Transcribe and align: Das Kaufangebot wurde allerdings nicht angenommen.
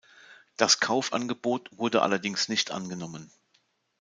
Das 0.57 0.79
Kaufangebot 0.79 1.69
wurde 1.77 2.01
allerdings 2.01 2.47
nicht 2.49 2.71
angenommen. 2.71 3.31